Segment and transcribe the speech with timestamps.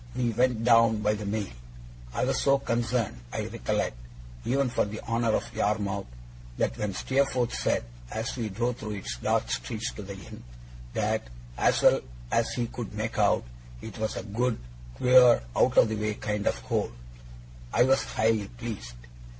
[0.15, 1.45] We went down by the Mail.
[2.11, 3.95] I was so concerned, I recollect,
[4.45, 6.07] even for the honour of Yarmouth,
[6.57, 10.43] that when Steerforth said, as we drove through its dark streets to the inn,
[10.95, 12.01] that, as well
[12.31, 13.43] as he could make out,
[13.83, 14.57] it was a good,
[14.95, 16.91] queer, out of the way kind of hole,
[17.71, 18.95] I was highly pleased.